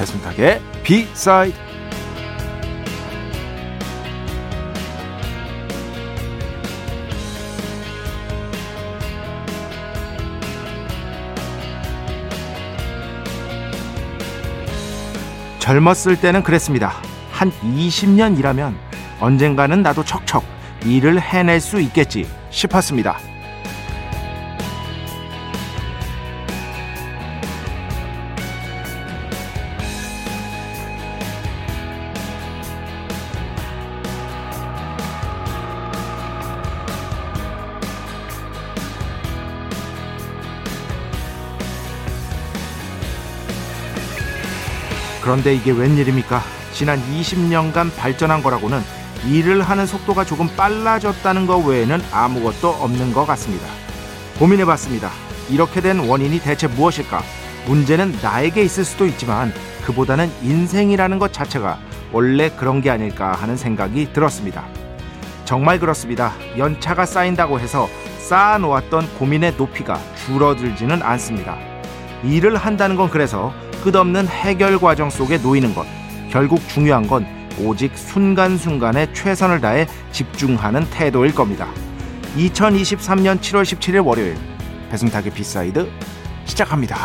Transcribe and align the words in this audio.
배순탁의 0.00 0.62
비사이드 0.82 1.54
젊었을 15.58 16.18
때는 16.20 16.42
그랬습니다. 16.42 16.94
한 17.30 17.52
20년 17.62 18.38
일하면 18.38 18.76
언젠가는 19.20 19.82
나도 19.82 20.04
척척 20.04 20.42
일을 20.84 21.20
해낼 21.20 21.60
수 21.60 21.78
있겠지 21.78 22.26
싶었습니다. 22.48 23.29
그런데 45.30 45.54
이게 45.54 45.70
웬일입니까? 45.70 46.42
지난 46.72 47.00
20년간 47.00 47.94
발전한 47.96 48.42
거라고는 48.42 48.80
일을 49.28 49.62
하는 49.62 49.86
속도가 49.86 50.24
조금 50.24 50.48
빨라졌다는 50.56 51.46
것 51.46 51.58
외에는 51.58 52.02
아무것도 52.10 52.68
없는 52.68 53.12
것 53.12 53.26
같습니다. 53.26 53.64
고민해 54.40 54.64
봤습니다. 54.64 55.08
이렇게 55.48 55.80
된 55.80 56.00
원인이 56.00 56.40
대체 56.40 56.66
무엇일까? 56.66 57.22
문제는 57.66 58.18
나에게 58.20 58.64
있을 58.64 58.84
수도 58.84 59.06
있지만 59.06 59.52
그보다는 59.84 60.32
인생이라는 60.42 61.20
것 61.20 61.32
자체가 61.32 61.78
원래 62.10 62.50
그런 62.50 62.80
게 62.80 62.90
아닐까 62.90 63.30
하는 63.30 63.56
생각이 63.56 64.12
들었습니다. 64.12 64.64
정말 65.44 65.78
그렇습니다. 65.78 66.32
연차가 66.58 67.06
쌓인다고 67.06 67.60
해서 67.60 67.88
쌓아놓았던 68.18 69.14
고민의 69.14 69.54
높이가 69.56 70.00
줄어들지는 70.26 71.04
않습니다. 71.04 71.56
일을 72.24 72.56
한다는 72.56 72.96
건 72.96 73.08
그래서 73.08 73.54
끝없는 73.82 74.28
해결 74.28 74.78
과정 74.78 75.10
속에 75.10 75.38
놓이는 75.38 75.74
것. 75.74 75.86
결국 76.30 76.60
중요한 76.68 77.06
건 77.06 77.26
오직 77.58 77.96
순간순간에 77.96 79.12
최선을 79.12 79.60
다해 79.60 79.86
집중하는 80.12 80.84
태도일 80.90 81.34
겁니다. 81.34 81.68
2023년 82.36 83.40
7월 83.40 83.62
17일 83.62 84.04
월요일 84.04 84.36
배순탁의 84.90 85.32
B 85.32 85.43
side 85.43 85.88
시작합니다. 86.44 86.96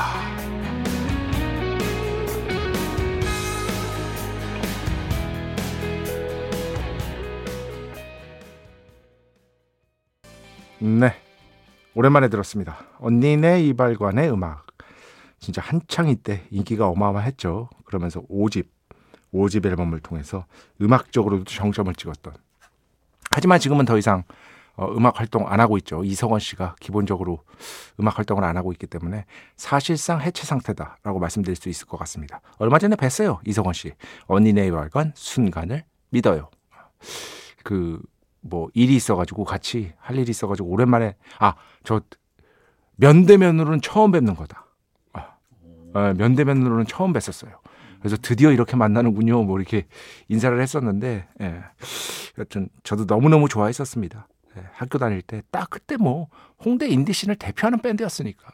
네. 10.80 11.14
오랜만에 11.96 12.28
들었습니다. 12.28 12.78
언니네 13.00 13.64
이발관의 13.64 14.30
음악. 14.32 14.65
진짜 15.40 15.62
한창 15.62 16.08
이 16.10 16.16
때 16.16 16.44
인기가 16.50 16.88
어마어마했죠. 16.88 17.70
그러면서 17.86 18.22
5집, 18.24 18.68
5집 19.34 19.66
앨범을 19.66 20.00
통해서 20.00 20.46
음악적으로도 20.82 21.44
정점을 21.46 21.94
찍었던. 21.96 22.34
하지만 23.32 23.60
지금은 23.60 23.86
더 23.86 23.98
이상 23.98 24.24
어, 24.78 24.88
음악 24.92 25.20
활동 25.20 25.48
안 25.48 25.60
하고 25.62 25.78
있죠. 25.78 26.04
이성원 26.04 26.40
씨가 26.42 26.76
기본적으로 26.82 27.44
음악 28.00 28.18
활동을 28.18 28.44
안 28.44 28.58
하고 28.58 28.74
있기 28.74 28.88
때문에 28.88 29.26
사실상 29.56 30.20
해체 30.22 30.44
상태다라고 30.46 31.20
말씀드릴 31.20 31.56
수 31.56 31.70
있을 31.70 31.88
것 31.88 31.98
같습니다. 31.98 32.42
얼마 32.58 32.78
전에 32.78 32.96
뵀어요. 32.98 33.40
이성원 33.48 33.74
씨. 33.74 33.94
언니네 34.28 34.68
이발관 34.68 35.14
순간을 35.16 35.84
믿어요. 36.10 36.50
그 37.64 38.02
뭐 38.48 38.70
일이 38.76 38.96
있어가지고 38.96 39.44
같이 39.44 39.94
할 39.98 40.18
일이 40.20 40.30
있어가지고 40.30 40.70
오랜만에 40.70 41.16
아 41.40 41.56
저 41.84 42.00
면대면으로는 42.98 43.82
처음 43.82 44.12
뵙는 44.12 44.36
거다. 44.36 44.65
아, 45.96 46.14
면대면으로는 46.14 46.86
처음 46.88 47.14
뵀었어요. 47.14 47.52
그래서 48.00 48.18
드디어 48.22 48.52
이렇게 48.52 48.76
만나는군요. 48.76 49.44
뭐 49.44 49.58
이렇게 49.58 49.88
인사를 50.28 50.60
했었는데, 50.62 51.28
예. 51.42 51.64
여튼 52.38 52.70
저도 52.84 53.06
너무너무 53.06 53.48
좋아했었습니다. 53.50 54.28
예, 54.58 54.64
학교 54.74 54.98
다닐 54.98 55.22
때 55.22 55.42
딱 55.52 55.70
그때 55.70 55.96
뭐 55.98 56.28
홍대 56.64 56.88
인디씬을 56.88 57.36
대표하는 57.38 57.82
밴드였으니까. 57.82 58.48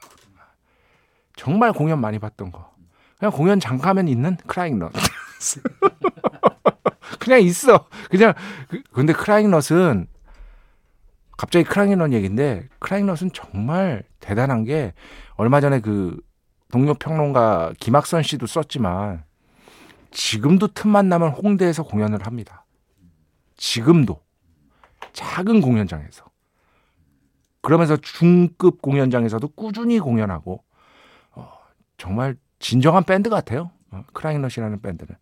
정말 1.35 1.73
공연 1.73 1.99
많이 1.99 2.19
봤던 2.19 2.51
거. 2.51 2.71
그냥 3.17 3.31
공연 3.31 3.59
장가면 3.59 4.07
있는 4.07 4.37
크라잉넛. 4.47 4.91
그냥 7.19 7.41
있어. 7.41 7.87
그냥 8.09 8.33
그, 8.69 8.81
근데 8.93 9.13
크라잉넛은 9.13 10.07
갑자기 11.37 11.65
크라잉넛 11.65 12.11
얘기인데 12.13 12.67
크라잉넛은 12.79 13.31
정말 13.33 14.03
대단한 14.19 14.63
게 14.63 14.93
얼마 15.35 15.61
전에 15.61 15.79
그 15.79 16.19
동료 16.71 16.93
평론가 16.93 17.73
김학선 17.79 18.23
씨도 18.23 18.47
썼지만 18.47 19.23
지금도 20.11 20.67
틈만 20.67 21.09
나면 21.09 21.31
홍대에서 21.31 21.83
공연을 21.83 22.25
합니다. 22.25 22.65
지금도 23.57 24.21
작은 25.13 25.61
공연장에서 25.61 26.25
그러면서 27.61 27.97
중급 27.97 28.81
공연장에서도 28.81 29.47
꾸준히 29.49 29.99
공연하고 29.99 30.63
어, 31.33 31.51
정말 31.97 32.35
진정한 32.59 33.03
밴드 33.03 33.29
같아요. 33.29 33.71
어, 33.91 34.03
크라잉넛이라는 34.13 34.81
밴드는 34.81 35.15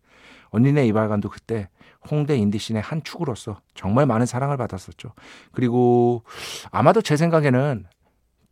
언니네 0.50 0.86
이발관도 0.86 1.28
그때 1.28 1.68
홍대 2.10 2.36
인디 2.36 2.53
scene의 2.53 2.82
한 2.82 3.02
축으로서 3.02 3.60
정말 3.74 4.06
많은 4.06 4.26
사랑을 4.26 4.56
받았었죠. 4.56 5.12
그리고 5.52 6.24
아마도 6.70 7.02
제 7.02 7.16
생각에는 7.16 7.86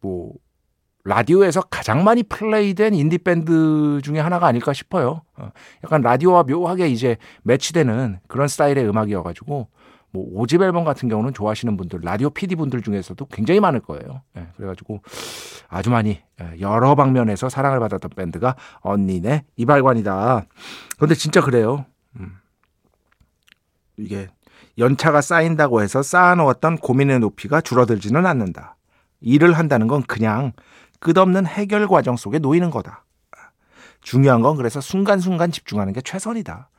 뭐 0.01 0.35
라디오에서 1.05 1.63
가장 1.63 2.05
많이 2.05 2.23
플레이된 2.23 2.95
인디 2.95 3.19
밴드 3.19 4.01
중에 4.03 4.19
하나가 4.19 4.47
아닐까 4.47 4.73
싶어요. 4.73 5.23
어, 5.37 5.51
약간 5.85 6.03
라디오와 6.03 6.43
묘하게 6.45 6.89
이제 6.89 7.17
매치되는 7.43 8.21
그런 8.29 8.49
스타일의 8.49 8.87
음악이어가지고 8.89 9.69
뭐 10.11 10.27
오집 10.33 10.63
앨범 10.63 10.85
같은 10.85 11.09
경우는 11.09 11.35
좋아하시는 11.35 11.77
분들 11.77 12.01
라디오 12.03 12.31
PD 12.31 12.57
분들 12.57 12.83
중에서도 12.83 13.25
굉장히 13.27 13.61
많을 13.61 13.81
거예요. 13.81 14.23
예, 14.37 14.49
그래가지고 14.57 15.03
아주 15.69 15.91
많이 15.91 16.21
예, 16.41 16.61
여러 16.61 16.95
방면에서 16.95 17.49
사랑을 17.49 17.79
받았던 17.81 18.11
밴드가 18.17 18.57
언니네 18.81 19.45
이발관이다. 19.57 20.47
그런데 20.97 21.15
진짜 21.15 21.41
그래요. 21.41 21.85
음. 22.19 22.37
이게 23.97 24.29
연차가 24.79 25.21
쌓인다고 25.21 25.83
해서 25.83 26.03
쌓아놓았던 26.03 26.79
고민의 26.79 27.21
높이가 27.21 27.61
줄어들지는 27.61 28.25
않는다. 28.25 28.77
일을 29.21 29.53
한다는 29.53 29.89
건 29.89 30.03
그냥 30.05 30.53
끝없는 31.01 31.47
해결 31.47 31.87
과정 31.89 32.17
속에 32.17 32.39
놓이는 32.39 32.71
거다. 32.71 33.05
중요한 34.01 34.43
건 34.43 34.57
그래서 34.57 34.81
순간순간 34.81 35.51
집중하는 35.51 35.93
게 35.93 36.01
최선이다. 36.01 36.71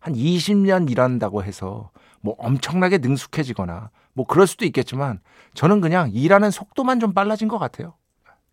한 0.00 0.14
20년 0.14 0.90
일한다고 0.90 1.42
해서 1.42 1.90
뭐 2.20 2.34
엄청나게 2.38 2.98
능숙해지거나 2.98 3.90
뭐 4.12 4.26
그럴 4.26 4.46
수도 4.46 4.64
있겠지만 4.64 5.20
저는 5.54 5.80
그냥 5.80 6.10
일하는 6.12 6.50
속도만 6.50 7.00
좀 7.00 7.12
빨라진 7.12 7.48
것 7.48 7.58
같아요. 7.58 7.94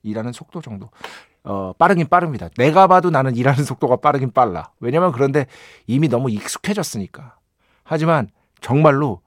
일하는 0.03 0.33
속도 0.33 0.61
정도. 0.61 0.89
어, 1.43 1.73
빠르긴 1.73 2.07
빠릅니다. 2.07 2.49
내가 2.57 2.87
봐도 2.87 3.09
나는 3.09 3.35
일하는 3.35 3.63
속도가 3.63 3.97
빠르긴 3.97 4.31
빨라. 4.31 4.71
왜냐면 4.79 5.11
그런데 5.11 5.47
이미 5.87 6.07
너무 6.07 6.29
익숙해졌으니까. 6.29 7.37
하지만 7.83 8.29
정말로 8.61 9.21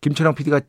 김철영 0.00 0.34
PD가 0.34 0.60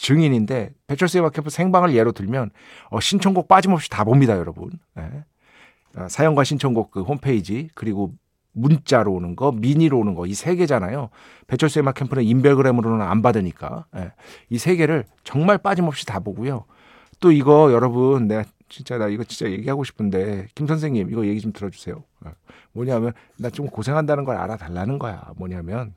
증인인데 0.00 0.72
배철수 0.86 1.18
음악캠프 1.18 1.50
생방을 1.50 1.94
예로 1.94 2.12
들면 2.12 2.50
어, 2.88 3.00
신청곡 3.00 3.48
빠짐없이 3.48 3.90
다 3.90 4.02
봅니다, 4.04 4.36
여러분. 4.38 4.70
네. 4.96 5.24
어, 5.96 6.08
사연과 6.08 6.44
신청곡 6.44 6.90
그 6.90 7.02
홈페이지 7.02 7.68
그리고 7.74 8.12
문자로 8.52 9.12
오는 9.12 9.36
거, 9.36 9.52
미니로 9.52 9.98
오는 9.98 10.14
거 10.14 10.26
이 10.26 10.32
세 10.34 10.56
개잖아요. 10.56 11.10
배철수의 11.48 11.84
캠프는 11.94 12.24
인별그램으로는 12.24 13.04
안 13.06 13.20
받으니까 13.22 13.86
예. 13.96 14.12
이세 14.48 14.76
개를 14.76 15.04
정말 15.22 15.58
빠짐없이 15.58 16.06
다 16.06 16.18
보고요. 16.18 16.64
또 17.20 17.30
이거 17.30 17.70
여러분 17.72 18.26
내가 18.26 18.44
진짜 18.68 18.96
나 18.98 19.06
이거 19.08 19.22
진짜 19.24 19.50
얘기하고 19.52 19.84
싶은데 19.84 20.48
김 20.54 20.66
선생님 20.66 21.10
이거 21.10 21.26
얘기 21.26 21.40
좀 21.40 21.52
들어주세요. 21.52 22.02
예. 22.26 22.30
뭐냐면 22.72 23.12
나 23.38 23.50
좀 23.50 23.66
고생한다는 23.66 24.24
걸 24.24 24.36
알아달라는 24.36 24.98
거야. 24.98 25.30
뭐냐면 25.36 25.94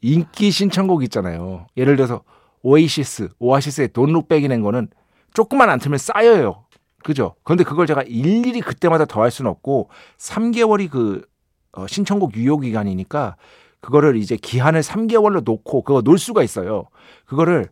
인기 0.00 0.50
신청곡 0.50 1.02
있잖아요. 1.04 1.66
예를 1.76 1.96
들어서 1.96 2.22
오에이시스, 2.62 3.30
오아시스의 3.38 3.92
돈 3.92 4.12
룩백이 4.12 4.48
낸 4.48 4.62
거는 4.62 4.88
조금만 5.34 5.70
안 5.70 5.78
틀면 5.78 5.98
쌓여요. 5.98 6.64
그죠? 7.04 7.34
그런데 7.44 7.62
그걸 7.64 7.86
제가 7.86 8.02
일일이 8.02 8.60
그때마다 8.60 9.04
더 9.04 9.22
할 9.22 9.30
수는 9.30 9.50
없고 9.50 9.88
3개월이 10.18 10.90
그 10.90 11.24
어, 11.72 11.86
신청곡 11.86 12.34
유효 12.36 12.58
기간이니까 12.58 13.36
그거를 13.80 14.16
이제 14.16 14.36
기한을 14.36 14.80
3개월로 14.80 15.44
놓고 15.44 15.82
그거 15.82 16.00
놓을 16.02 16.18
수가 16.18 16.42
있어요. 16.42 16.86
그거를 17.26 17.68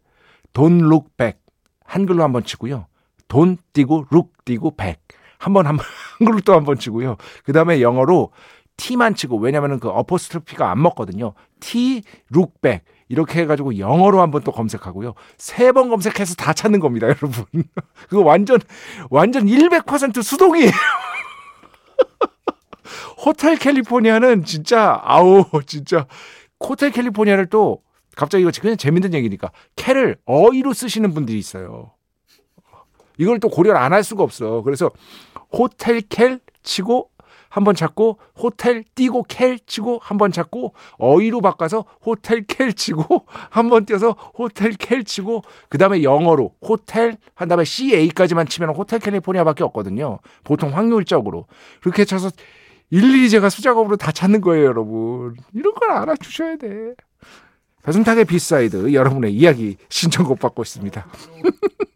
Don't 0.53 0.79
Look 0.79 1.10
Back 1.10 1.41
한글로 1.85 2.23
한번 2.23 2.45
치고요. 2.45 2.87
Don't 3.29 3.57
띄고 3.73 4.07
Look 4.11 4.33
띄고 4.45 4.77
Back 4.77 5.01
한번 5.39 5.67
한번 5.67 5.85
한글로 6.19 6.41
또 6.43 6.53
한 6.55 6.65
번 6.65 6.79
치고요. 6.79 7.17
그다음에 7.45 7.81
영어로 7.83 8.31
T만 8.77 9.15
치고 9.15 9.39
왜냐면은 9.39 9.81
그 9.81 9.89
apostrophe가 9.89 10.71
안 10.71 10.83
먹거든요. 10.83 11.35
T 11.61 12.03
Look 12.31 12.58
Back 12.58 12.85
이렇게 13.09 13.41
해가지고 13.41 13.79
영어로 13.79 14.21
한번 14.21 14.43
또 14.43 14.53
검색하고요. 14.53 15.15
세 15.39 15.73
번 15.73 15.89
검색해서 15.89 16.35
다 16.35 16.53
찾는 16.53 16.81
겁니다, 16.81 17.07
여러분. 17.07 17.45
그거 18.09 18.23
완전 18.23 18.59
완전 19.11 19.47
100% 19.47 20.23
수동이에요. 20.23 20.71
호텔 23.25 23.57
캘리포니아는 23.57 24.45
진짜 24.45 25.01
아우 25.03 25.45
진짜 25.67 26.07
호텔 26.61 26.91
캘리포니아를 26.91 27.47
또 27.47 27.83
갑자기 28.15 28.43
이거 28.43 28.51
그냥 28.61 28.77
재밌는 28.77 29.15
얘기니까 29.15 29.51
캘을 29.77 30.17
어이로 30.27 30.73
쓰시는 30.73 31.13
분들이 31.15 31.39
있어요. 31.39 31.93
이걸 33.19 33.41
또 33.41 33.49
고려를 33.49 33.81
안 33.81 33.93
할 33.93 34.05
수가 34.05 34.23
없어. 34.23 34.63
그래서 34.63 34.91
호텔 35.53 36.01
캘 36.03 36.39
치고 36.63 37.11
한번 37.49 37.75
찾고 37.75 38.19
호텔 38.39 38.85
띄고 38.95 39.25
캘 39.25 39.59
치고 39.67 40.01
한번 40.03 40.33
찾고 40.33 40.75
어휘로 40.99 41.41
바꿔서 41.41 41.85
호텔 42.05 42.45
캘 42.47 42.73
치고 42.73 43.27
한번 43.51 43.87
띄어서 43.87 44.13
호텔 44.37 44.73
캘 44.73 45.03
치고 45.03 45.43
그다음에 45.69 46.03
영어로 46.03 46.55
호텔 46.63 47.17
한 47.35 47.49
다음에 47.49 47.65
CA까지만 47.65 48.47
치면 48.47 48.71
Hotel 48.71 48.99
California밖에 48.99 49.65
없거든요. 49.65 50.19
보통 50.45 50.77
확률적으로. 50.77 51.47
그렇게 51.81 52.05
쳐서 52.05 52.31
일일이 52.91 53.29
제가 53.31 53.49
수작업으로 53.49 53.97
다 53.97 54.13
찾는 54.13 54.41
거예요, 54.41 54.67
여러분. 54.67 55.35
이런 55.53 55.75
걸 55.75 55.91
알아주셔야 55.91 56.57
돼. 56.57 56.95
배순탁의 57.83 58.25
B-side 58.25 58.93
여러분의 58.93 59.33
이야기 59.33 59.77
신청곡 59.89 60.41
받고 60.41 60.63
있습니다. 60.63 61.07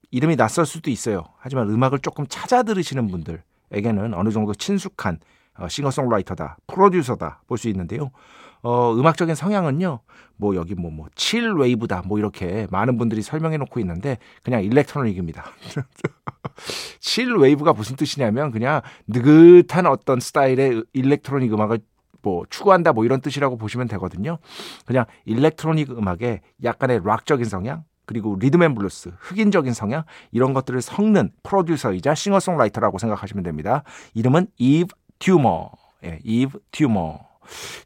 이름이 0.11 0.35
낯설 0.35 0.65
수도 0.65 0.91
있어요. 0.91 1.23
하지만 1.37 1.69
음악을 1.69 1.99
조금 1.99 2.25
찾아 2.27 2.63
들으시는 2.63 3.07
분들에게는 3.07 4.13
어느 4.13 4.29
정도 4.29 4.53
친숙한 4.53 5.19
어, 5.57 5.67
싱어송라이터다, 5.67 6.57
프로듀서다 6.67 7.41
볼 7.47 7.57
수 7.57 7.67
있는데요. 7.69 8.11
어, 8.63 8.93
음악적인 8.93 9.35
성향은요, 9.35 9.99
뭐 10.37 10.55
여기 10.55 10.75
뭐, 10.75 10.91
뭐, 10.91 11.07
chillwave다, 11.15 12.03
뭐 12.05 12.19
이렇게 12.19 12.67
많은 12.69 12.97
분들이 12.97 13.21
설명해 13.21 13.57
놓고 13.57 13.79
있는데, 13.79 14.17
그냥 14.43 14.63
일렉트로닉입니다. 14.63 15.43
chillwave가 16.99 17.73
무슨 17.73 17.95
뜻이냐면, 17.95 18.51
그냥 18.51 18.81
느긋한 19.07 19.87
어떤 19.87 20.19
스타일의 20.19 20.83
일렉트로닉 20.93 21.51
음악을 21.53 21.79
뭐 22.23 22.45
추구한다 22.51 22.93
뭐 22.93 23.03
이런 23.03 23.19
뜻이라고 23.19 23.57
보시면 23.57 23.87
되거든요. 23.87 24.37
그냥 24.85 25.05
일렉트로닉 25.25 25.89
음악의 25.89 26.41
약간의 26.63 27.01
락적인 27.03 27.45
성향, 27.45 27.83
그리고 28.05 28.35
리듬 28.35 28.62
앤 28.62 28.75
블루스, 28.75 29.13
흑인적인 29.19 29.73
성향 29.73 30.03
이런 30.31 30.53
것들을 30.53 30.81
섞는 30.81 31.31
프로듀서이자 31.43 32.15
싱어송라이터라고 32.15 32.97
생각하시면 32.97 33.43
됩니다. 33.43 33.83
이름은 34.13 34.47
이브 34.57 34.95
튜머. 35.19 35.69
예, 36.03 36.19
이브 36.23 36.59
튜머. 36.71 37.19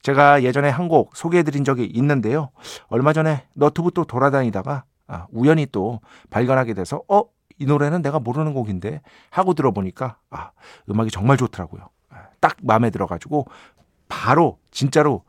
제가 0.01 0.43
예전에 0.43 0.69
한 0.69 0.87
곡 0.87 1.15
소개해드린 1.15 1.63
적이 1.63 1.85
있는데요. 1.85 2.49
얼마 2.87 3.13
전에 3.13 3.45
너튜브 3.53 3.91
또 3.91 4.05
돌아다니다가 4.05 4.83
아, 5.07 5.27
우연히 5.31 5.65
또 5.71 6.01
발견하게 6.29 6.73
돼서 6.75 7.01
어? 7.07 7.23
이 7.57 7.65
노래는 7.65 8.01
내가 8.01 8.19
모르는 8.19 8.53
곡인데 8.53 9.01
하고 9.29 9.53
들어보니까 9.53 10.17
아, 10.29 10.51
음악이 10.89 11.09
정말 11.09 11.37
좋더라고요. 11.37 11.89
아, 12.09 12.27
딱 12.39 12.57
마음에 12.61 12.89
들어가지고 12.89 13.47
바로 14.07 14.59
진짜로 14.71 15.23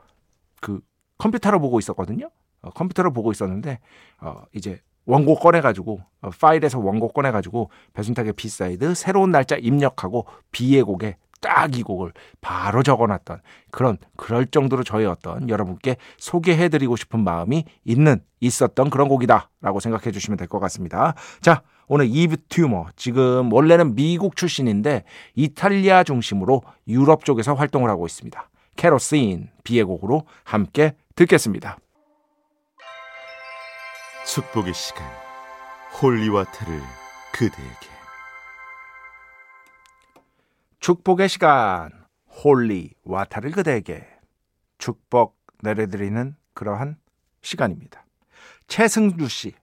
그 0.61 0.81
컴퓨터로 1.19 1.61
보고 1.61 1.79
있었거든요. 1.79 2.29
어, 2.67 2.71
컴퓨터로 2.71 3.13
보고 3.13 3.31
있었는데 3.31 3.79
어, 4.21 4.43
이제 4.53 4.81
원고 5.07 5.37
꺼내가지고 5.37 6.01
어, 6.23 6.31
파일에서 6.41 6.79
원고 6.81 7.09
꺼내가지고 7.09 7.71
배순탁의 7.95 8.33
B-side 8.33 8.95
새로운 8.95 9.31
날짜 9.31 9.57
입력하고 9.57 10.27
B의 10.51 10.83
곡에 10.83 11.17
딱 11.41 11.77
이 11.77 11.83
곡을 11.83 12.13
바로 12.41 12.83
적어놨던 12.83 13.41
그런 13.71 13.99
그럴 14.17 14.47
정도로 14.47 14.83
저의 14.83 15.07
어떤 15.07 15.49
여러분께 15.49 15.97
소개해드리고 16.19 16.97
싶은 16.97 17.23
마음이 17.23 17.65
있는 17.85 18.21
있었던 18.41 18.91
그런 18.91 19.09
곡이다라고 19.09 19.81
생각해 19.81 20.11
주시면 20.11 20.39
될 20.39 20.49
것 20.49 20.59
같습니다. 20.61 21.15
자 21.41 21.63
오늘 21.89 22.07
이브 22.09 22.37
튜머 22.49 22.87
지금 22.97 23.53
원래는 23.53 23.95
미국 23.95 24.35
출신인데 24.35 25.05
이탈리아 25.35 26.03
중심으로 26.05 26.63
유럽 26.89 27.25
쪽에서 27.25 27.55
활동을 27.55 27.91
하고 27.91 28.07
있습니다. 28.07 28.49
Kerosene 28.77 29.51
B의 29.63 29.85
곡으로 29.85 30.25
함께 30.43 30.95
듣겠습니다. 31.15 31.79
축복의 34.27 34.75
시간 34.75 35.07
holy 36.03 36.27
water를 36.27 36.81
그대에게 37.33 37.89
축복의 40.81 41.29
시간 41.29 41.91
holy 42.43 42.76
water를 42.76 43.53
그대에게 43.53 44.05
축복 44.79 45.39
내려드리는 45.63 46.35
그러한 46.55 46.97
시간입니다. 47.41 48.05
최승주 48.67 49.29
씨 49.29 49.55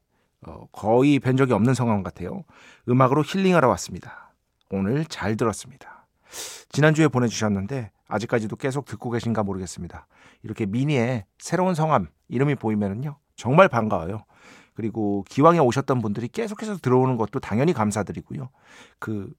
어, 0.48 0.66
거의 0.72 1.20
뵌 1.20 1.36
적이 1.36 1.54
없는 1.54 1.74
상황 1.74 2.02
같아요. 2.02 2.46
음악으로 2.88 3.24
힐링하러 3.24 3.68
왔습니다. 3.68 4.34
오늘 4.72 5.04
잘 5.06 5.36
들었습니다. 5.36 6.08
지난주에 6.70 7.10
보내주셨는데 7.10 7.92
아직까지도 8.08 8.56
계속 8.56 8.86
듣고 8.86 9.12
계신가 9.12 9.44
모르겠습니다. 9.44 10.08
이렇게 10.42 10.66
미니의 10.66 11.26
새로운 11.38 11.76
성함 11.76 12.08
이름이 12.30 12.56
보이면은요 12.56 13.18
정말 13.36 13.68
반가워요. 13.68 14.24
그리고 14.74 15.24
기왕에 15.30 15.60
오셨던 15.60 16.02
분들이 16.02 16.28
계속해서 16.28 16.78
들어오는 16.78 17.18
것도 17.18 17.40
당연히 17.40 17.74
감사드리고요. 17.74 18.50
그 19.00 19.32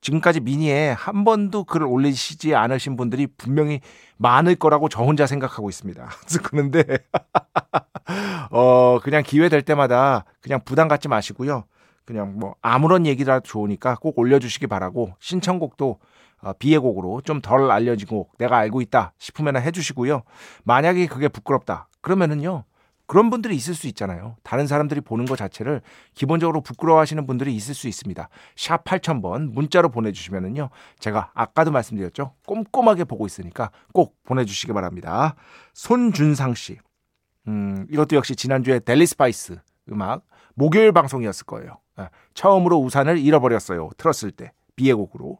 지금까지 0.00 0.40
미니에 0.40 0.90
한 0.90 1.24
번도 1.24 1.64
글을 1.64 1.86
올리시지 1.86 2.54
않으신 2.54 2.96
분들이 2.96 3.26
분명히 3.26 3.80
많을 4.18 4.54
거라고 4.54 4.88
저 4.90 5.02
혼자 5.02 5.26
생각하고 5.26 5.70
있습니다. 5.70 6.06
그런데 6.44 6.84
어 8.50 9.00
그냥 9.02 9.22
기회 9.24 9.48
될 9.48 9.62
때마다 9.62 10.24
그냥 10.42 10.60
부담 10.64 10.88
갖지 10.88 11.08
마시고요. 11.08 11.64
그냥 12.04 12.38
뭐 12.38 12.54
아무런 12.60 13.06
얘기라도 13.06 13.42
좋으니까 13.44 13.96
꼭 13.96 14.18
올려주시기 14.18 14.66
바라고 14.66 15.14
신청곡도 15.20 15.98
어, 16.42 16.52
비의 16.58 16.78
곡으로 16.78 17.22
좀 17.22 17.40
덜 17.40 17.70
알려진 17.70 18.06
곡 18.06 18.36
내가 18.36 18.58
알고 18.58 18.82
있다 18.82 19.14
싶으면 19.16 19.56
해주시고요. 19.56 20.22
만약에 20.64 21.06
그게 21.06 21.28
부끄럽다 21.28 21.88
그러면은요 22.02 22.64
그런 23.06 23.30
분들이 23.30 23.54
있을 23.54 23.74
수 23.74 23.86
있잖아요. 23.88 24.36
다른 24.42 24.66
사람들이 24.66 25.00
보는 25.00 25.26
것 25.26 25.36
자체를 25.36 25.82
기본적으로 26.14 26.60
부끄러워하시는 26.62 27.26
분들이 27.26 27.54
있을 27.54 27.74
수 27.74 27.88
있습니다. 27.88 28.28
샵 28.56 28.84
8000번 28.84 29.52
문자로 29.52 29.90
보내주시면은요. 29.90 30.70
제가 30.98 31.30
아까도 31.34 31.70
말씀드렸죠. 31.70 32.34
꼼꼼하게 32.46 33.04
보고 33.04 33.26
있으니까 33.26 33.70
꼭 33.92 34.16
보내주시기 34.24 34.72
바랍니다. 34.72 35.34
손준상 35.74 36.54
씨. 36.54 36.78
음, 37.46 37.86
이것도 37.90 38.16
역시 38.16 38.34
지난주에 38.34 38.78
델리 38.78 39.06
스파이스 39.06 39.58
음악 39.90 40.24
목요일 40.54 40.92
방송이었을 40.92 41.46
거예요. 41.46 41.78
예, 42.00 42.08
처음으로 42.32 42.78
우산을 42.78 43.18
잃어버렸어요. 43.18 43.90
틀었을 43.96 44.30
때. 44.30 44.52
B의 44.76 44.94
곡으로. 44.94 45.38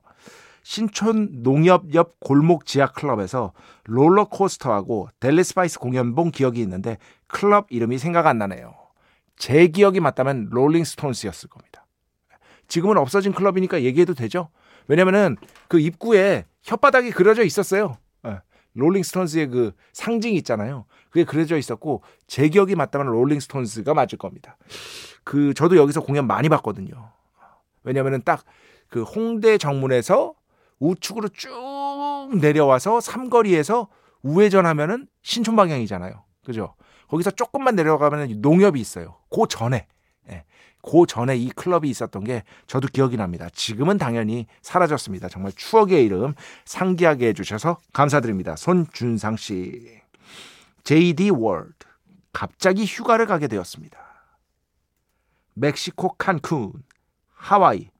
신촌 0.65 1.43
농협 1.43 1.95
옆 1.95 2.19
골목 2.21 2.65
지하 2.65 2.87
클럽에서 2.87 3.53
롤러코스터하고 3.85 5.11
델리 5.21 5.45
스파이스 5.45 5.79
공연 5.79 6.15
본 6.15 6.31
기억이 6.31 6.61
있는데 6.63 6.97
클럽 7.27 7.67
이름이 7.69 7.99
생각 7.99 8.27
안 8.27 8.39
나네요. 8.39 8.75
제 9.37 9.69
기억이 9.69 10.01
맞다면 10.01 10.49
롤링스톤스였을 10.51 11.51
겁니다. 11.51 11.87
지금은 12.67 12.97
없어진 12.97 13.33
클럽이니까 13.33 13.83
얘기해도 13.83 14.15
되죠? 14.15 14.49
왜냐면은 14.89 15.37
그 15.69 15.79
입구에 15.79 16.47
혓바닥이 16.65 17.15
그려져 17.15 17.45
있었어요. 17.45 17.99
예. 18.27 18.41
롤링스톤스의 18.73 19.49
그 19.49 19.73
상징이 19.93 20.37
있잖아요. 20.39 20.87
그게 21.11 21.25
그려져 21.25 21.59
있었고 21.59 22.03
제 22.27 22.49
기억이 22.49 22.75
맞다면 22.75 23.09
롤링스톤스가 23.09 23.93
맞을 23.93 24.17
겁니다. 24.17 24.57
그 25.25 25.53
저도 25.53 25.77
여기서 25.77 26.01
공연 26.01 26.27
많이 26.27 26.49
봤거든요. 26.49 27.13
왜냐면은 27.83 28.23
딱 28.25 28.45
그 28.95 29.03
홍대 29.03 29.59
정문에서 29.59 30.35
우측으로 30.85 31.29
쭉 31.29 32.31
내려와서 32.41 33.01
삼거리에서 33.01 33.89
우회전하면은 34.23 35.07
신촌 35.23 35.57
방향이잖아요. 35.57 36.23
그죠? 36.45 36.75
거기서 37.09 37.31
조금만 37.31 37.75
내려가면 37.75 38.41
농협이 38.41 38.81
있어요. 38.81 39.17
그 39.31 39.47
전에. 39.49 39.87
예. 40.31 40.45
그 40.83 41.07
전에 41.07 41.37
이 41.37 41.49
클럽이 41.51 41.89
있었던 41.89 42.25
게 42.25 42.43
저도 42.67 42.89
기억이 42.93 43.17
납니다. 43.17 43.49
지금은 43.53 43.99
당연히 43.99 44.47
사라졌습니다. 44.63 45.29
정말 45.29 45.53
추억의 45.53 46.05
이름 46.05 46.35
상기하게 46.65 47.29
해주셔서 47.29 47.79
감사드립니다. 47.93 48.57
손준상 48.57 49.37
씨. 49.37 50.01
JD 50.85 51.31
월드. 51.31 51.73
갑자기 52.33 52.85
휴가를 52.85 53.27
가게 53.27 53.47
되었습니다. 53.47 53.99
멕시코 55.55 56.17
칸쿤, 56.17 56.73
하와이, 57.33 57.91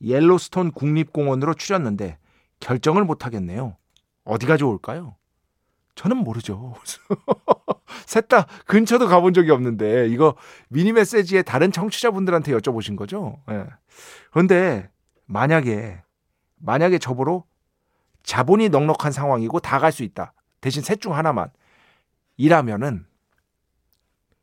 옐로스톤 0.00 0.70
국립공원으로 0.70 1.54
추렸는데 1.54 2.19
결정을 2.60 3.04
못 3.04 3.24
하겠네요. 3.26 3.76
어디가 4.24 4.56
좋을까요? 4.56 5.16
저는 5.94 6.16
모르죠. 6.18 6.74
셋 8.06 8.28
다 8.28 8.46
근처도 8.66 9.08
가본 9.08 9.34
적이 9.34 9.50
없는데 9.50 10.06
이거 10.08 10.36
미니 10.68 10.92
메시지에 10.92 11.42
다른 11.42 11.72
청취자분들한테 11.72 12.52
여쭤보신 12.52 12.96
거죠? 12.96 13.42
예. 13.50 13.66
그런데 14.30 14.90
만약에 15.26 16.00
만약에 16.56 16.98
저보로 16.98 17.44
자본이 18.22 18.68
넉넉한 18.68 19.12
상황이고 19.12 19.60
다 19.60 19.78
갈 19.80 19.92
수 19.92 20.02
있다. 20.04 20.32
대신 20.60 20.82
셋 20.82 21.00
중 21.00 21.14
하나만 21.14 21.50
이라면은 22.36 23.06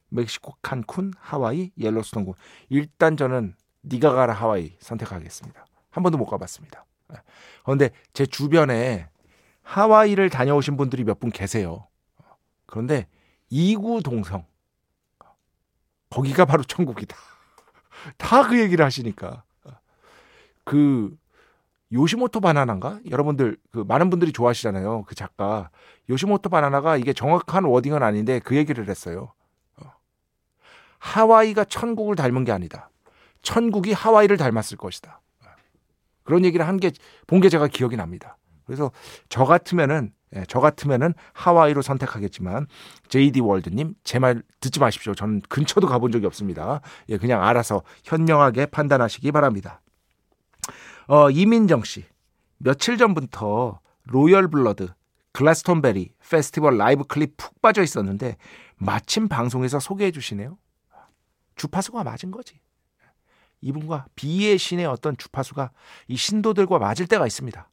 멕시코 0.10 0.56
칸쿤, 0.62 1.14
하와이, 1.20 1.72
옐로스톤 1.78 2.32
일단 2.70 3.18
저는 3.18 3.56
니가 3.86 4.14
가라 4.14 4.34
하와이 4.34 4.76
선택하겠습니다. 4.80 5.66
한 5.92 6.04
번도 6.04 6.18
못 6.18 6.26
가봤습니다. 6.26 6.86
그런데 7.64 7.92
제 8.14 8.26
주변에 8.26 9.10
하와이를 9.64 10.30
다녀오신 10.30 10.78
분들이 10.78 11.04
몇 11.04 11.20
분 11.20 11.32
계세요. 11.32 11.88
그런데 12.66 13.08
이구 13.50 14.02
동성 14.04 14.46
거기가 16.10 16.46
바로 16.46 16.64
천국이다. 16.64 17.16
다 18.18 18.44
그 18.48 18.60
얘기를 18.60 18.84
하시니까 18.86 19.44
그 20.64 21.16
요시모토 21.92 22.42
바나나인가? 22.42 23.00
여러분들 23.10 23.58
그 23.72 23.80
많은 23.80 24.10
분들이 24.10 24.32
좋아하시잖아요. 24.34 25.04
그 25.08 25.16
작가 25.16 25.70
요시모토 26.10 26.50
바나나가 26.50 26.98
이게 26.98 27.14
정확한 27.14 27.64
워딩은 27.64 28.04
아닌데 28.04 28.40
그 28.40 28.56
얘기를 28.58 28.88
했어요. 28.90 29.34
하와이가 31.00 31.64
천국을 31.66 32.16
닮은 32.16 32.44
게 32.44 32.52
아니다. 32.52 32.90
천국이 33.42 33.94
하와이를 33.94 34.36
닮았을 34.38 34.78
것이다. 34.78 35.22
그런 36.28 36.44
얘기를 36.46 36.68
한 36.68 36.78
게 36.78 36.92
본 37.26 37.42
게 37.42 37.50
제가 37.50 37.68
기억이 37.68 37.96
납니다. 37.96 38.38
그래서 38.66 38.92
저 39.30 39.46
같으면은 39.46 40.12
예, 40.36 40.44
저 40.50 40.60
같으면은 40.60 41.14
하와이로 41.34 41.82
선택하겠지만 41.82 42.68
JD 43.08 43.40
월드님 43.40 43.96
제 44.04 44.20
말 44.20 44.44
듣지 44.60 44.80
마십시오. 44.82 45.16
저는 45.16 45.42
근처도 45.48 45.88
가본 45.88 46.12
적이 46.12 46.26
없습니다. 46.26 46.82
예, 47.08 47.18
그냥 47.18 47.42
알아서 47.44 47.82
현명하게 48.04 48.66
판단하시기 48.68 49.32
바랍니다. 49.32 49.82
어, 51.08 51.30
이민정 51.30 51.84
씨 51.86 52.04
며칠 52.58 52.98
전부터 52.98 53.80
로열 54.04 54.50
블러드 54.50 54.90
글라스톤베리 55.32 56.12
페스티벌 56.30 56.78
라이브 56.78 57.06
클립 57.06 57.38
푹 57.38 57.62
빠져 57.62 57.82
있었는데 57.84 58.36
마침 58.76 59.30
방송에서 59.30 59.80
소개해 59.80 60.12
주시네요. 60.12 60.58
주파수가 61.56 62.04
맞은 62.04 62.32
거지. 62.32 62.60
이분과 63.62 64.08
비의 64.16 64.58
신의 64.58 64.86
어떤 64.86 65.18
주파수가 65.18 65.72
이 66.08 66.16
신도들과 66.16 66.80
맞을 66.80 67.08
때가 67.08 67.26
있습니다. 67.26 67.70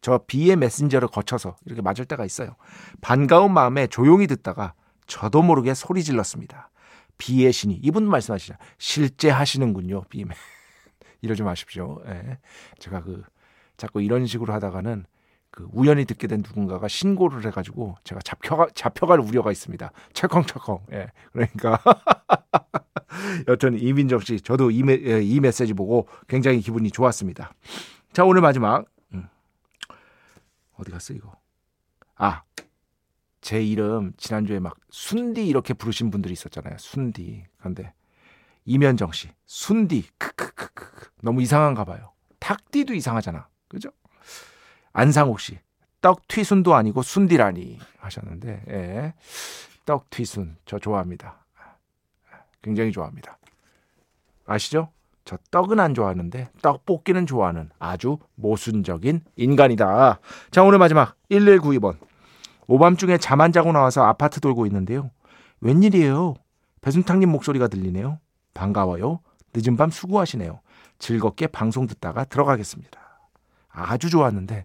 저 0.00 0.18
비의 0.26 0.56
메신저를 0.56 1.08
거쳐서 1.08 1.56
이렇게 1.64 1.82
맞을 1.82 2.04
때가 2.04 2.24
있어요. 2.24 2.56
반가운 3.00 3.52
마음에 3.52 3.86
조용히 3.86 4.26
듣다가 4.26 4.74
저도 5.06 5.42
모르게 5.42 5.74
소리 5.74 6.02
질렀습니다. 6.02 6.70
비의 7.18 7.52
신이 7.52 7.80
이분 7.82 8.08
말씀하시죠. 8.08 8.54
실제 8.78 9.30
하시는군요. 9.30 10.04
비매 10.04 10.34
이러지 11.20 11.42
마십시오. 11.42 12.00
예. 12.06 12.38
제가 12.78 13.02
그 13.02 13.22
자꾸 13.76 14.00
이런 14.00 14.26
식으로 14.26 14.52
하다가는 14.54 15.04
그 15.50 15.66
우연히 15.72 16.04
듣게 16.04 16.28
된 16.28 16.42
누군가가 16.46 16.86
신고를 16.86 17.44
해가지고 17.46 17.96
제가 18.04 18.20
잡혀가 18.20 18.68
잡혀갈 18.74 19.18
우려가 19.18 19.50
있습니다. 19.50 19.90
철컹철컹. 20.12 20.86
예. 20.92 21.08
그러니까 21.32 21.80
여튼 23.48 23.78
이민정 23.78 24.20
씨, 24.20 24.40
저도 24.40 24.70
이, 24.70 24.82
메, 24.82 24.98
예, 25.02 25.22
이 25.22 25.40
메시지 25.40 25.74
보고 25.74 26.08
굉장히 26.28 26.60
기분이 26.60 26.90
좋았습니다. 26.90 27.52
자, 28.12 28.24
오늘 28.24 28.40
마지막. 28.40 28.84
음. 29.14 29.28
어디 30.76 30.90
갔어, 30.90 31.14
이거? 31.14 31.32
아, 32.16 32.42
제 33.40 33.62
이름 33.62 34.12
지난주에 34.16 34.58
막 34.58 34.76
순디 34.90 35.46
이렇게 35.46 35.74
부르신 35.74 36.10
분들이 36.10 36.32
있었잖아요. 36.32 36.76
순디. 36.78 37.44
그런데 37.58 37.92
이면정 38.64 39.12
씨, 39.12 39.28
순디. 39.46 40.08
크크크크. 40.18 41.10
너무 41.22 41.42
이상한가 41.42 41.84
봐요. 41.84 42.12
탁디도 42.38 42.94
이상하잖아. 42.94 43.48
그죠? 43.68 43.90
안상욱 44.92 45.40
씨, 45.40 45.58
떡튀순도 46.00 46.74
아니고 46.74 47.02
순디라니 47.02 47.78
하셨는데, 47.98 48.64
예. 48.68 49.14
떡튀순. 49.84 50.58
저 50.66 50.78
좋아합니다. 50.78 51.46
굉장히 52.62 52.92
좋아합니다. 52.92 53.38
아시죠? 54.46 54.90
저 55.24 55.36
떡은 55.50 55.78
안 55.78 55.94
좋아하는데 55.94 56.48
떡볶이는 56.62 57.26
좋아하는 57.26 57.70
아주 57.78 58.18
모순적인 58.36 59.20
인간이다. 59.36 60.20
자, 60.50 60.62
오늘 60.62 60.78
마지막 60.78 61.16
1192번. 61.30 61.98
오밤중에 62.66 63.18
잠 63.18 63.40
안 63.40 63.52
자고 63.52 63.72
나와서 63.72 64.04
아파트 64.04 64.40
돌고 64.40 64.66
있는데요. 64.66 65.10
웬일이에요? 65.60 66.34
배순탁님 66.80 67.28
목소리가 67.30 67.68
들리네요. 67.68 68.20
반가워요. 68.54 69.20
늦은 69.54 69.76
밤 69.76 69.90
수고하시네요. 69.90 70.60
즐겁게 70.98 71.46
방송 71.46 71.86
듣다가 71.86 72.24
들어가겠습니다. 72.24 73.00
아주 73.68 74.10
좋았는데 74.10 74.64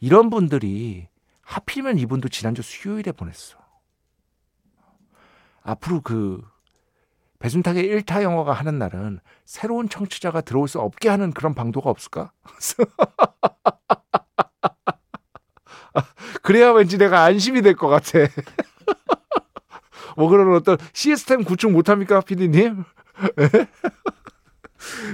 이런 0.00 0.30
분들이 0.30 1.08
하필이면 1.42 1.98
이분도 1.98 2.28
지난주 2.28 2.62
수요일에 2.62 3.12
보냈어. 3.12 3.56
앞으로 5.62 6.00
그 6.00 6.42
배순탁의 7.42 7.88
1타 7.88 8.22
영화가 8.22 8.52
하는 8.52 8.78
날은 8.78 9.18
새로운 9.44 9.88
청취자가 9.88 10.42
들어올 10.42 10.68
수 10.68 10.78
없게 10.78 11.08
하는 11.08 11.32
그런 11.32 11.56
방도가 11.56 11.90
없을까? 11.90 12.30
그래야 16.42 16.70
왠지 16.70 16.98
내가 16.98 17.24
안심이 17.24 17.60
될 17.60 17.74
것 17.74 17.88
같아. 17.88 18.20
뭐 20.16 20.28
그런 20.28 20.54
어떤 20.54 20.78
시스템 20.92 21.42
구축 21.42 21.72
못합니까, 21.72 22.20
피디님? 22.20 22.84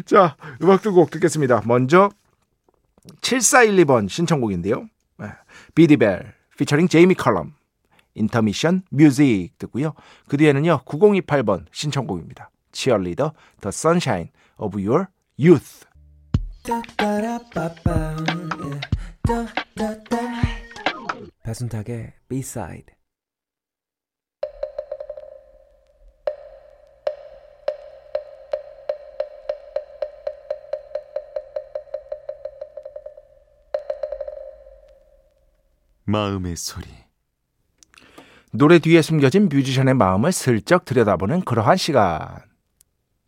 자, 0.04 0.37
음악 0.62 0.82
두곡 0.82 1.11
듣겠습니다. 1.11 1.62
먼저 1.64 2.11
7412번 3.23 4.11
신청곡인데요. 4.11 4.87
Beady 5.75 6.04
Belle 6.04 6.34
featuring 6.58 6.88
Jamie 6.88 7.14
Cullum 7.14 7.54
Intermission 8.18 8.82
Music 8.90 9.50
듣고요. 9.58 9.94
그 10.26 10.37
뒤에는요. 10.37 10.82
9028번 10.84 11.64
신청곡입니다. 11.72 12.50
Cheerleader 12.72 13.32
The 13.60 13.68
Sunshine 13.68 14.30
of 14.58 14.78
Your 14.78 15.06
Youth 15.38 15.87
배순탁의 21.42 22.12
B-side 22.28 22.98
마음의 36.04 36.56
소리. 36.56 37.07
노래 38.52 38.78
뒤에 38.78 39.02
숨겨진 39.02 39.48
뮤지션의 39.48 39.94
마음을 39.94 40.32
슬쩍 40.32 40.84
들여다보는 40.84 41.42
그러한 41.42 41.76
시간. 41.76 42.38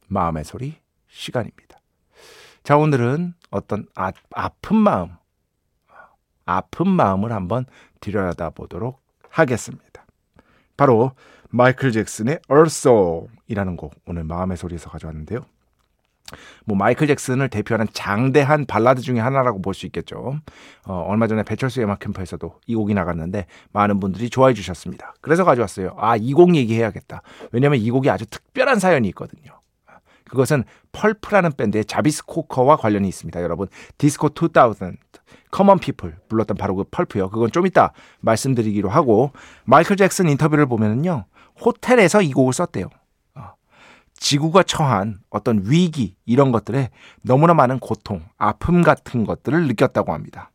마음의 0.09 0.45
소리 0.45 0.77
시간입니다. 1.09 1.79
자, 2.63 2.77
오늘은 2.77 3.35
어떤 3.51 3.87
아, 3.95 4.13
아픈 4.33 4.77
마음, 4.77 5.11
아픈 6.47 6.89
마음을 6.89 7.33
한번 7.33 7.67
들여다보도록 8.01 9.01
하겠습니다. 9.29 10.07
바로 10.77 11.13
마이클 11.51 11.93
잭슨의 11.93 12.41
Earth 12.49 12.89
Song이라는 12.89 13.77
곡 13.77 13.95
오늘 14.07 14.25
마음의 14.25 14.57
소리에서 14.57 14.89
가져왔는데요. 14.91 15.45
뭐 16.65 16.77
마이클 16.77 17.07
잭슨을 17.07 17.49
대표하는 17.49 17.87
장대한 17.93 18.67
발라드 18.67 19.01
중의 19.03 19.23
하나라고 19.23 19.61
볼 19.63 19.75
수 19.75 19.87
있겠죠. 19.87 20.35
어, 20.87 20.95
얼마 21.09 21.27
전에 21.27 21.43
배철수 21.43 21.81
음악 21.83 22.01
캠프에서도 22.01 22.53
이 22.67 22.75
곡이 22.75 22.93
나갔는데 22.95 23.47
많은 23.73 24.01
분들이 24.01 24.29
좋아해 24.31 24.53
주셨습니다. 24.55 25.15
그래서 25.21 25.45
가져왔어요. 25.45 25.95
아, 25.99 26.17
이 26.17 26.33
곡 26.33 26.55
얘기해야겠다. 26.57 27.23
왜냐면 27.53 27.79
이 27.81 27.91
곡이 27.91 28.09
아주 28.11 28.27
특별한 28.27 28.79
사연이 28.79 29.09
있거든요. 29.09 29.61
그것은 30.25 30.63
Pulp라는 30.93 31.53
밴드의 31.57 31.85
자비스 31.85 32.25
코커와 32.25 32.77
관련이 32.77 33.09
있습니다. 33.09 33.43
여러분, 33.43 33.67
Disco 33.99 34.29
2000, 34.29 34.97
Common 35.51 35.79
People 35.81 36.17
불렀던 36.29 36.57
바로 36.57 36.77
그 36.77 36.85
Pulp요. 36.89 37.31
그건 37.31 37.51
좀 37.51 37.67
이따 37.67 37.93
말씀드리기로 38.21 38.89
하고 38.89 39.33
마이클 39.65 39.97
잭슨 39.97 40.29
인터뷰를 40.29 40.67
보면은요. 40.67 41.25
호텔에서 41.65 42.23
이 42.23 42.33
곡을 42.33 42.53
썼대요. 42.53 42.89
지구가 44.21 44.63
처한 44.63 45.19
어떤 45.31 45.63
위기 45.65 46.15
이런 46.27 46.53
것들에 46.53 46.91
너무나 47.23 47.55
많은 47.55 47.81
고통, 47.81 48.23
아픔 48.39 48.83
같은 48.83 49.25
것들을 49.25 49.67
느꼈다고 49.67 50.13
합니다. 50.13 50.53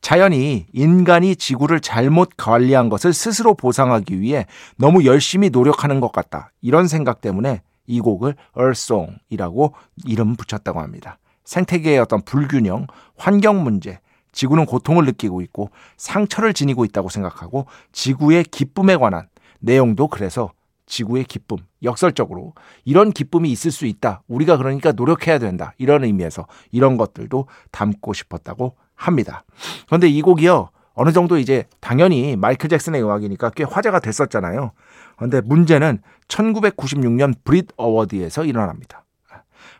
자연이 0.00 0.66
인간이 0.72 1.36
지구를 1.36 1.80
잘못 1.80 2.30
관리한 2.36 2.88
것을 2.88 3.12
스스로 3.12 3.54
보상하기 3.54 4.20
위해 4.20 4.46
너무 4.76 5.04
열심히 5.04 5.50
노력하는 5.50 6.00
것 6.00 6.10
같다. 6.10 6.50
이런 6.62 6.88
생각 6.88 7.20
때문에 7.20 7.62
이 7.86 8.00
곡을 8.00 8.34
얼송이라고 8.52 9.74
이름 10.06 10.34
붙였다고 10.36 10.80
합니다. 10.80 11.18
생태계의 11.44 11.98
어떤 11.98 12.22
불균형, 12.22 12.86
환경 13.16 13.62
문제, 13.62 14.00
지구는 14.32 14.66
고통을 14.66 15.04
느끼고 15.04 15.42
있고 15.42 15.70
상처를 15.96 16.54
지니고 16.54 16.84
있다고 16.86 17.10
생각하고 17.10 17.66
지구의 17.92 18.44
기쁨에 18.44 18.96
관한 18.96 19.28
내용도 19.60 20.08
그래서 20.08 20.52
지구의 20.88 21.24
기쁨, 21.24 21.58
역설적으로 21.82 22.54
이런 22.84 23.12
기쁨이 23.12 23.50
있을 23.52 23.70
수 23.70 23.86
있다. 23.86 24.22
우리가 24.26 24.56
그러니까 24.56 24.92
노력해야 24.92 25.38
된다. 25.38 25.74
이런 25.78 26.04
의미에서 26.04 26.46
이런 26.72 26.96
것들도 26.96 27.46
담고 27.70 28.12
싶었다고 28.12 28.76
합니다. 28.94 29.44
그런데 29.86 30.08
이 30.08 30.22
곡이요. 30.22 30.70
어느 30.94 31.12
정도 31.12 31.38
이제 31.38 31.64
당연히 31.78 32.34
마이클 32.34 32.68
잭슨의 32.68 33.04
음악이니까 33.04 33.50
꽤 33.50 33.62
화제가 33.62 34.00
됐었잖아요. 34.00 34.72
그런데 35.16 35.40
문제는 35.42 36.00
1996년 36.26 37.34
브릿 37.44 37.68
어워드에서 37.76 38.44
일어납니다. 38.44 39.04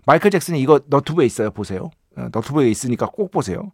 마이클 0.07 0.31
잭슨이 0.31 0.61
이거 0.61 0.81
너튜브에 0.87 1.27
있어요. 1.27 1.51
보세요. 1.51 1.91
어, 2.17 2.29
너튜브에 2.33 2.71
있으니까 2.71 3.07
꼭 3.07 3.31
보세요. 3.31 3.73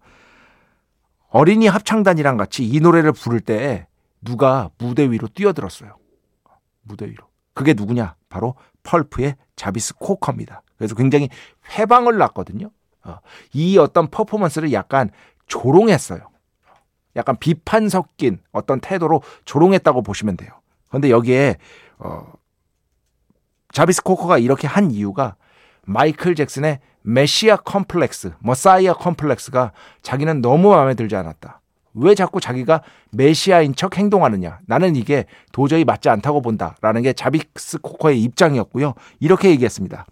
어린이 1.29 1.67
합창단이랑 1.67 2.37
같이 2.37 2.65
이 2.65 2.81
노래를 2.81 3.13
부를 3.13 3.41
때 3.41 3.87
누가 4.21 4.71
무대 4.79 5.11
위로 5.11 5.29
뛰어들었어요. 5.29 5.97
무대 6.85 7.07
위로. 7.07 7.27
그게 7.55 7.75
누구냐? 7.75 8.17
바로 8.29 8.55
Pulp의 8.83 9.37
자비스 9.57 9.95
코커입니다. 9.95 10.63
그래서 10.77 10.95
굉장히 10.95 11.29
훼방을 11.79 12.19
놨거든요. 12.19 12.71
어, 13.05 13.19
이 13.53 13.79
어떤 13.79 14.09
퍼포먼스를 14.09 14.73
약간 14.73 15.11
조롱했어요. 15.47 16.21
약간 17.17 17.37
비판 17.39 17.89
섞인 17.89 18.41
어떤 18.51 18.81
태도로 18.81 19.23
조롱했다고 19.45 20.03
보시면 20.03 20.37
돼요. 20.37 20.51
그런데 20.89 21.11
여기에 21.11 21.57
어, 21.99 22.33
자비스 23.73 24.03
코커가 24.03 24.39
이렇게 24.39 24.67
한 24.67 24.91
이유가 24.91 25.37
마이클 25.83 26.35
잭슨의 26.35 26.81
메시아 27.03 27.57
컴플렉스, 27.57 28.33
Messiah 28.39 28.95
complex가 28.95 29.73
자기는 30.03 30.41
너무 30.41 30.71
마음에 30.71 30.95
들지 30.95 31.17
않았다. 31.17 31.61
왜 31.95 32.15
자꾸 32.15 32.41
자기가 32.41 32.83
메시아인 33.13 33.75
척 33.75 33.97
행동하느냐. 33.97 34.59
나는 34.67 34.97
이게 34.97 35.27
도저히 35.53 35.85
맞지 35.85 36.09
않다고 36.09 36.43
본다 36.43 36.77
라는 36.81 37.03
게 37.03 37.13
자비스 37.13 37.79
코커의 37.81 38.21
입장이었고요. 38.23 38.95
이렇게 39.21 39.51
얘기했습니다. 39.51 40.07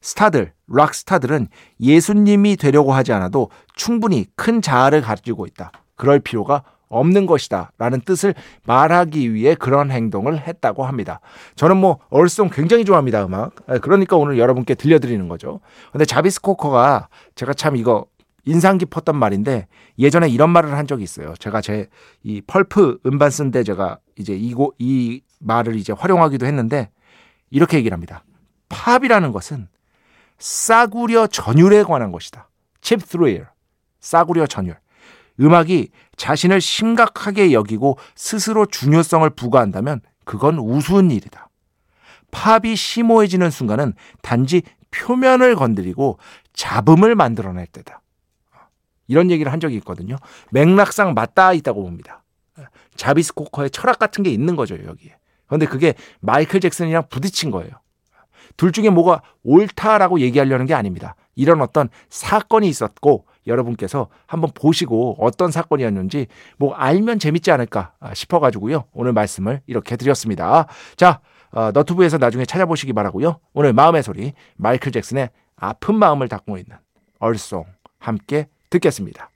스타들, 0.00 0.52
락 0.68 0.94
스타들은 0.94 1.48
예수님이 1.80 2.56
되려고 2.56 2.92
하지 2.92 3.12
않아도 3.12 3.50
충분히 3.74 4.26
큰 4.36 4.62
자아를 4.62 5.02
가지고 5.02 5.46
있다. 5.46 5.72
그럴 5.96 6.20
필요가 6.20 6.62
없는 6.88 7.26
것이다. 7.26 7.72
라는 7.76 8.00
뜻을 8.00 8.34
말하기 8.64 9.34
위해 9.34 9.54
그런 9.54 9.90
행동을 9.90 10.46
했다고 10.46 10.86
합니다. 10.86 11.20
저는 11.54 11.76
뭐, 11.76 11.98
얼송 12.08 12.48
굉장히 12.50 12.84
좋아합니다, 12.84 13.26
음악. 13.26 13.54
그러니까 13.82 14.16
오늘 14.16 14.38
여러분께 14.38 14.74
들려드리는 14.74 15.28
거죠. 15.28 15.60
근데 15.92 16.04
자비스 16.04 16.40
코커가 16.40 17.08
제가 17.34 17.52
참 17.52 17.76
이거 17.76 18.06
인상 18.44 18.78
깊었던 18.78 19.16
말인데 19.16 19.66
예전에 19.98 20.28
이런 20.28 20.50
말을 20.50 20.72
한 20.76 20.86
적이 20.86 21.04
있어요. 21.04 21.34
제가 21.38 21.60
제 21.60 21.88
이 22.22 22.40
펄프 22.46 23.00
음반 23.06 23.30
쓴 23.30 23.50
데 23.50 23.62
제가 23.62 23.98
이제 24.16 24.34
이고 24.34 24.74
이 24.78 25.22
말을 25.40 25.76
이제 25.76 25.92
활용하기도 25.92 26.46
했는데 26.46 26.90
이렇게 27.50 27.78
얘기를 27.78 27.94
합니다. 27.94 28.24
팝이라는 28.68 29.32
것은 29.32 29.68
싸구려 30.38 31.26
전율에 31.28 31.82
관한 31.84 32.12
것이다. 32.12 32.48
칩 32.80 33.04
thrill. 33.06 33.46
싸구려 34.00 34.46
전율. 34.46 34.78
음악이 35.40 35.90
자신을 36.16 36.60
심각하게 36.60 37.52
여기고 37.52 37.98
스스로 38.14 38.66
중요성을 38.66 39.28
부과한다면 39.30 40.00
그건 40.24 40.58
우스운 40.58 41.10
일이다. 41.10 41.48
팝이 42.30 42.76
심오해지는 42.76 43.50
순간은 43.50 43.94
단지 44.22 44.62
표면을 44.90 45.54
건드리고 45.54 46.18
잡음을 46.52 47.14
만들어낼 47.14 47.66
때다. 47.66 48.02
이런 49.08 49.30
얘기를 49.30 49.50
한 49.50 49.58
적이 49.58 49.76
있거든요. 49.76 50.16
맥락상 50.50 51.14
맞닿아 51.14 51.52
있다고 51.54 51.82
봅니다. 51.82 52.22
자비스 52.94 53.34
코커의 53.34 53.70
철학 53.70 53.98
같은 53.98 54.22
게 54.22 54.30
있는 54.30 54.54
거죠, 54.54 54.74
여기에. 54.74 55.16
그런데 55.46 55.66
그게 55.66 55.94
마이클 56.20 56.60
잭슨이랑 56.60 57.04
부딪힌 57.08 57.50
거예요. 57.50 57.70
둘 58.56 58.72
중에 58.72 58.90
뭐가 58.90 59.22
옳다라고 59.44 60.20
얘기하려는 60.20 60.66
게 60.66 60.74
아닙니다. 60.74 61.14
이런 61.34 61.60
어떤 61.62 61.88
사건이 62.10 62.68
있었고 62.68 63.26
여러분께서 63.46 64.08
한번 64.26 64.50
보시고 64.52 65.16
어떤 65.20 65.50
사건이었는지 65.50 66.26
뭐 66.58 66.74
알면 66.74 67.18
재밌지 67.18 67.50
않을까 67.50 67.92
싶어 68.14 68.40
가지고요. 68.40 68.84
오늘 68.92 69.12
말씀을 69.12 69.62
이렇게 69.66 69.96
드렸습니다. 69.96 70.66
자, 70.96 71.20
어, 71.52 71.70
너튜브에서 71.72 72.18
나중에 72.18 72.44
찾아보시기 72.44 72.92
바라고요. 72.92 73.38
오늘 73.54 73.72
마음의 73.72 74.02
소리 74.02 74.32
마이클 74.56 74.92
잭슨의 74.92 75.30
아픈 75.56 75.94
마음을 75.94 76.28
닦고 76.28 76.58
있는 76.58 76.76
얼송 77.20 77.64
함께 77.98 78.48
듣겠습니다. 78.70 79.30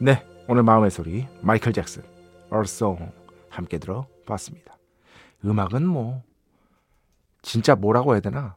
네, 0.00 0.24
오늘 0.46 0.62
마음의 0.62 0.90
소리 0.90 1.26
마이클 1.40 1.72
잭슨 1.72 2.02
얼송 2.50 3.12
함께 3.48 3.78
들어봤습니다. 3.78 4.76
음악은 5.44 5.86
뭐 5.86 6.22
진짜 7.42 7.74
뭐라고 7.74 8.12
해야 8.12 8.20
되나? 8.20 8.56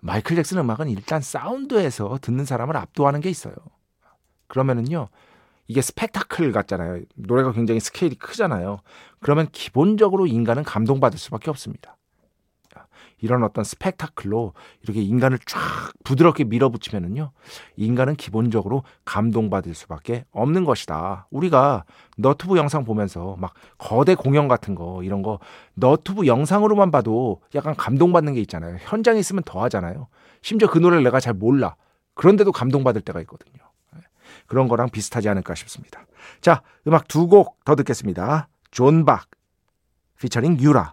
마이클 0.00 0.36
잭슨 0.36 0.58
음악은 0.58 0.88
일단 0.88 1.20
사운드에서 1.20 2.18
듣는 2.20 2.44
사람을 2.44 2.76
압도하는 2.76 3.20
게 3.20 3.30
있어요. 3.30 3.54
그러면은요, 4.48 5.08
이게 5.68 5.80
스펙타클 5.80 6.52
같잖아요. 6.52 7.04
노래가 7.14 7.52
굉장히 7.52 7.80
스케일이 7.80 8.16
크잖아요. 8.16 8.80
그러면 9.20 9.48
기본적으로 9.52 10.26
인간은 10.26 10.64
감동받을 10.64 11.18
수밖에 11.18 11.50
없습니다. 11.50 11.96
이런 13.22 13.42
어떤 13.44 13.64
스펙타클로 13.64 14.52
이렇게 14.82 15.00
인간을 15.00 15.38
쫙 15.46 15.60
부드럽게 16.04 16.44
밀어붙이면은요, 16.44 17.30
인간은 17.76 18.16
기본적으로 18.16 18.82
감동받을 19.04 19.74
수밖에 19.74 20.26
없는 20.32 20.64
것이다. 20.64 21.28
우리가 21.30 21.84
너튜브 22.18 22.58
영상 22.58 22.84
보면서 22.84 23.36
막 23.38 23.54
거대 23.78 24.14
공연 24.14 24.48
같은 24.48 24.74
거, 24.74 25.02
이런 25.04 25.22
거 25.22 25.38
너튜브 25.74 26.26
영상으로만 26.26 26.90
봐도 26.90 27.40
약간 27.54 27.74
감동받는 27.76 28.34
게 28.34 28.40
있잖아요. 28.42 28.76
현장에 28.80 29.20
있으면 29.20 29.42
더 29.44 29.62
하잖아요. 29.62 30.08
심지어 30.42 30.68
그 30.68 30.78
노래를 30.78 31.04
내가 31.04 31.20
잘 31.20 31.32
몰라. 31.32 31.76
그런데도 32.14 32.52
감동받을 32.52 33.00
때가 33.00 33.20
있거든요. 33.22 33.62
그런 34.46 34.68
거랑 34.68 34.90
비슷하지 34.90 35.28
않을까 35.28 35.54
싶습니다. 35.54 36.04
자, 36.40 36.62
음악 36.86 37.08
두 37.08 37.28
곡 37.28 37.64
더 37.64 37.76
듣겠습니다. 37.76 38.48
존 38.70 39.04
박, 39.04 39.28
피처링 40.20 40.58
유라, 40.60 40.92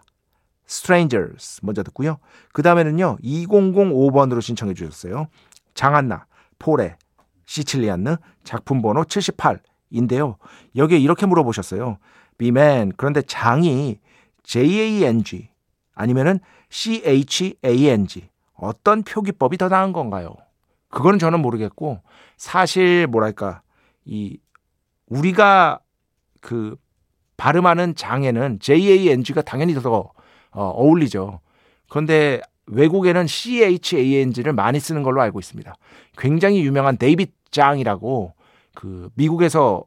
Strangers 0.70 1.60
먼저 1.64 1.82
듣고요. 1.82 2.18
그 2.52 2.62
다음에는요. 2.62 3.18
2005번으로 3.24 4.40
신청해 4.40 4.74
주셨어요. 4.74 5.26
장한나, 5.74 6.26
포레, 6.60 6.96
Sicilienne 7.46 8.16
작품 8.44 8.80
번호 8.80 9.02
78인데요. 9.02 10.36
여기에 10.76 10.98
이렇게 10.98 11.26
물어보셨어요. 11.26 11.98
비맨 12.38 12.92
그런데 12.96 13.22
장이 13.22 13.98
J-A-N-G 14.44 15.48
아니면은 15.94 16.38
C-H-A-N-G 16.70 18.28
어떤 18.54 19.02
표기법이 19.02 19.56
더 19.58 19.68
나은 19.68 19.92
건가요? 19.92 20.36
그거는 20.88 21.18
저는 21.18 21.40
모르겠고 21.40 22.00
사실 22.36 23.08
뭐랄까 23.08 23.62
이 24.04 24.38
우리가 25.06 25.80
그 26.40 26.76
발음하는 27.36 27.96
장에는 27.96 28.60
J-A-N-G가 28.60 29.42
당연히 29.42 29.74
더 29.74 30.12
어, 30.52 30.64
어울리죠. 30.64 31.40
그런데 31.88 32.40
외국에는 32.66 33.26
CHANG를 33.26 34.52
많이 34.52 34.78
쓰는 34.78 35.02
걸로 35.02 35.20
알고 35.20 35.40
있습니다. 35.40 35.74
굉장히 36.18 36.64
유명한 36.64 36.96
데이빗 36.96 37.32
장이라고 37.50 38.34
그 38.74 39.10
미국에서 39.14 39.84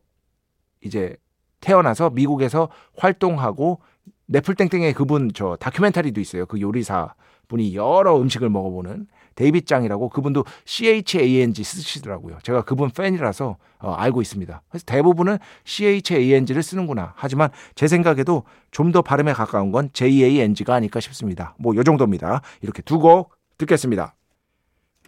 이제 0.81 1.15
태어나서 1.61 2.09
미국에서 2.09 2.69
활동하고 2.97 3.79
네플땡땡의 4.25 4.93
그분 4.93 5.31
저 5.33 5.55
다큐멘터리도 5.59 6.19
있어요. 6.19 6.45
그 6.45 6.59
요리사 6.59 7.13
분이 7.47 7.75
여러 7.75 8.19
음식을 8.19 8.49
먹어보는 8.49 9.07
데이빗 9.35 9.67
장이라고 9.67 10.09
그분도 10.09 10.45
CHANG 10.65 11.63
쓰시더라고요. 11.63 12.37
제가 12.43 12.63
그분 12.63 12.89
팬이라서 12.89 13.57
어, 13.79 13.91
알고 13.93 14.21
있습니다. 14.21 14.61
그래서 14.69 14.85
대부분은 14.85 15.37
CHANG를 15.65 16.63
쓰는구나. 16.63 17.13
하지만 17.15 17.49
제 17.75 17.87
생각에도 17.87 18.43
좀 18.71 18.91
더 18.93 19.01
발음에 19.01 19.33
가까운 19.33 19.71
건 19.71 19.89
JANG가 19.93 20.73
아닐까 20.75 20.99
싶습니다. 20.99 21.55
뭐 21.59 21.75
요 21.75 21.83
정도입니다. 21.83 22.41
이렇게 22.61 22.81
두 22.83 22.99
곡 22.99 23.33
듣겠습니다. 23.57 24.15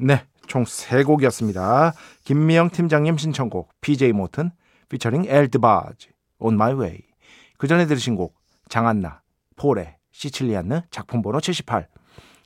네, 0.01 0.23
총 0.47 0.65
세 0.65 1.03
곡이었습니다. 1.03 1.93
김미영 2.25 2.69
팀장님 2.71 3.17
신청곡 3.17 3.69
PJ 3.81 4.11
모튼 4.13 4.51
피처링 4.89 5.25
엘드바즈 5.27 6.09
On 6.39 6.55
My 6.55 6.73
Way. 6.73 6.99
그 7.57 7.67
전에 7.67 7.85
들으신 7.85 8.15
곡 8.15 8.35
장한나 8.69 9.21
포레의 9.55 9.95
Sicilienne 10.11 10.81
작품 10.91 11.21
번호 11.21 11.39
78. 11.39 11.87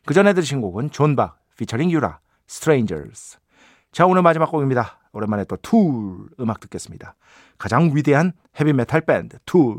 그 0.05 0.13
전에 0.13 0.33
들으신 0.33 0.61
곡은 0.61 0.91
존박 0.91 1.38
피처링 1.59 1.91
유라 1.91 2.19
Strangers. 2.47 3.37
자 3.91 4.05
오늘 4.05 4.21
마지막 4.21 4.49
곡입니다. 4.49 4.97
오랜만에 5.11 5.43
또 5.43 5.57
Tool 5.57 6.29
음악 6.39 6.61
듣겠습니다. 6.61 7.15
가장 7.57 7.91
위대한 7.93 8.31
헤비메탈 8.57 9.01
밴드 9.01 9.37
Tool 9.45 9.75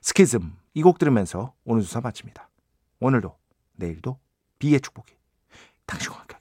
Schism 0.00 0.56
이 0.74 0.82
곡 0.82 0.98
들으면서 0.98 1.52
오늘 1.64 1.82
수사 1.82 2.00
마칩니다. 2.00 2.48
오늘도 3.00 3.36
내일도 3.74 4.18
비의 4.58 4.80
축복이 4.80 5.12
당신과 5.84 6.18
함께 6.18 6.36